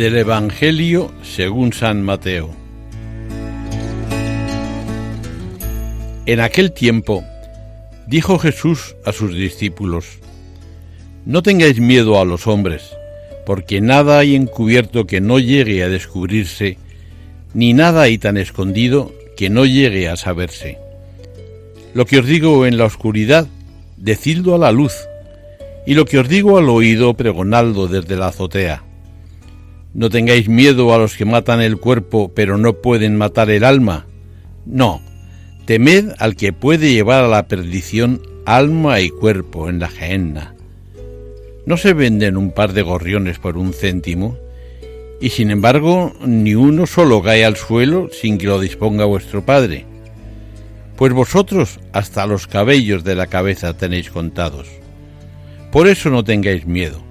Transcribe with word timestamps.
Del 0.00 0.16
Evangelio 0.16 1.12
según 1.22 1.74
San 1.74 2.02
Mateo. 2.02 2.48
En 6.24 6.40
aquel 6.40 6.72
tiempo 6.72 7.22
dijo 8.06 8.38
Jesús 8.38 8.96
a 9.04 9.12
sus 9.12 9.34
discípulos, 9.34 10.20
No 11.26 11.42
tengáis 11.42 11.80
miedo 11.80 12.18
a 12.18 12.24
los 12.24 12.46
hombres, 12.46 12.96
porque 13.44 13.82
nada 13.82 14.18
hay 14.20 14.36
encubierto 14.36 15.06
que 15.06 15.20
no 15.20 15.38
llegue 15.38 15.82
a 15.82 15.90
descubrirse, 15.90 16.78
ni 17.52 17.74
nada 17.74 18.00
hay 18.00 18.16
tan 18.16 18.38
escondido 18.38 19.12
que 19.36 19.50
no 19.50 19.66
llegue 19.66 20.08
a 20.08 20.16
saberse. 20.16 20.78
Lo 21.92 22.06
que 22.06 22.20
os 22.20 22.26
digo 22.26 22.64
en 22.64 22.78
la 22.78 22.86
oscuridad, 22.86 23.48
decidlo 23.98 24.54
a 24.54 24.58
la 24.58 24.72
luz, 24.72 24.94
y 25.86 25.92
lo 25.92 26.06
que 26.06 26.18
os 26.20 26.26
digo 26.26 26.56
al 26.56 26.70
oído, 26.70 27.12
pregonadlo 27.12 27.86
desde 27.86 28.16
la 28.16 28.28
azotea. 28.28 28.84
No 29.92 30.08
tengáis 30.08 30.48
miedo 30.48 30.94
a 30.94 30.98
los 30.98 31.16
que 31.16 31.24
matan 31.24 31.60
el 31.60 31.76
cuerpo, 31.76 32.30
pero 32.32 32.56
no 32.56 32.74
pueden 32.74 33.16
matar 33.16 33.50
el 33.50 33.64
alma. 33.64 34.06
No, 34.64 35.02
temed 35.66 36.12
al 36.18 36.36
que 36.36 36.52
puede 36.52 36.92
llevar 36.92 37.24
a 37.24 37.28
la 37.28 37.48
perdición 37.48 38.22
alma 38.46 39.00
y 39.00 39.10
cuerpo 39.10 39.68
en 39.68 39.80
la 39.80 39.88
gehenna. 39.88 40.54
¿No 41.66 41.76
se 41.76 41.92
venden 41.92 42.36
un 42.36 42.52
par 42.52 42.72
de 42.72 42.82
gorriones 42.82 43.40
por 43.40 43.56
un 43.56 43.72
céntimo? 43.72 44.38
Y 45.20 45.30
sin 45.30 45.50
embargo, 45.50 46.12
ni 46.24 46.54
uno 46.54 46.86
solo 46.86 47.20
cae 47.20 47.44
al 47.44 47.56
suelo 47.56 48.08
sin 48.12 48.38
que 48.38 48.46
lo 48.46 48.60
disponga 48.60 49.04
vuestro 49.06 49.44
Padre. 49.44 49.86
Pues 50.96 51.12
vosotros 51.12 51.80
hasta 51.92 52.26
los 52.26 52.46
cabellos 52.46 53.02
de 53.02 53.16
la 53.16 53.26
cabeza 53.26 53.76
tenéis 53.76 54.10
contados. 54.10 54.68
Por 55.72 55.88
eso 55.88 56.10
no 56.10 56.22
tengáis 56.22 56.64
miedo 56.64 57.09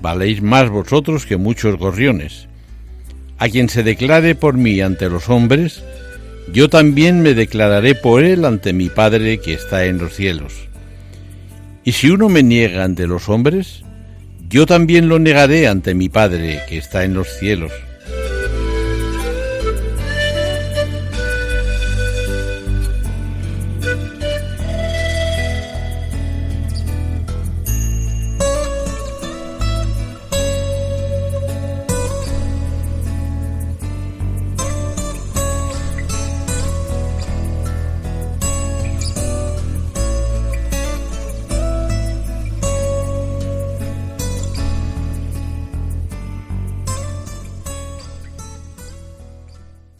valéis 0.00 0.42
más 0.42 0.68
vosotros 0.70 1.26
que 1.26 1.36
muchos 1.36 1.76
gorriones. 1.76 2.48
A 3.38 3.48
quien 3.48 3.68
se 3.68 3.82
declare 3.82 4.34
por 4.34 4.54
mí 4.54 4.80
ante 4.80 5.08
los 5.08 5.28
hombres, 5.28 5.82
yo 6.52 6.68
también 6.68 7.22
me 7.22 7.34
declararé 7.34 7.94
por 7.94 8.22
él 8.22 8.44
ante 8.44 8.72
mi 8.72 8.88
Padre 8.88 9.38
que 9.38 9.52
está 9.52 9.86
en 9.86 9.98
los 9.98 10.14
cielos. 10.14 10.68
Y 11.84 11.92
si 11.92 12.10
uno 12.10 12.28
me 12.28 12.42
niega 12.42 12.84
ante 12.84 13.06
los 13.06 13.28
hombres, 13.28 13.84
yo 14.48 14.66
también 14.66 15.08
lo 15.08 15.18
negaré 15.18 15.68
ante 15.68 15.94
mi 15.94 16.08
Padre 16.08 16.60
que 16.68 16.76
está 16.76 17.04
en 17.04 17.14
los 17.14 17.28
cielos. 17.28 17.72